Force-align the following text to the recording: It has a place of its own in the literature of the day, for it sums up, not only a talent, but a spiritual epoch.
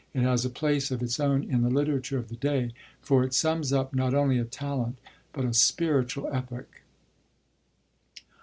It 0.15 0.23
has 0.23 0.43
a 0.43 0.49
place 0.49 0.89
of 0.89 1.03
its 1.03 1.19
own 1.19 1.43
in 1.43 1.61
the 1.61 1.69
literature 1.69 2.17
of 2.17 2.29
the 2.29 2.35
day, 2.35 2.73
for 3.03 3.23
it 3.23 3.35
sums 3.35 3.71
up, 3.71 3.93
not 3.93 4.15
only 4.15 4.39
a 4.39 4.45
talent, 4.45 4.97
but 5.31 5.45
a 5.45 5.53
spiritual 5.53 6.27
epoch. 6.33 6.81